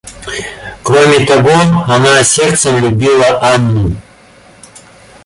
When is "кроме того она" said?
0.81-2.23